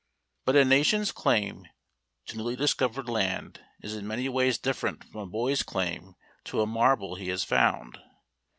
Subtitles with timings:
[0.45, 1.67] But a nation's claim
[2.25, 6.65] to newly discovered land is in many ways different from a boy's claim to a
[6.65, 7.99] marble he has found.